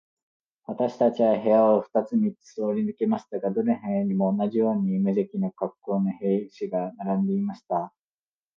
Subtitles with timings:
[0.65, 7.93] 私たちは部屋を二つ三つ通り抜けましたが、どの部屋にも、同じような無気味な恰好の兵士が並んでいました。